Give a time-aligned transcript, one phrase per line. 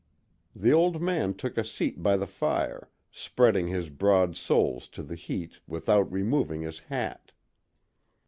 [0.55, 5.13] The old man took a seat by the fire, spreading his broad soles to the
[5.13, 7.31] heat without removing his hat.